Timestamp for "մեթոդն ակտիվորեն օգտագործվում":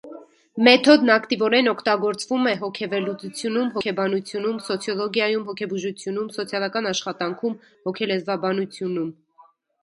0.67-2.47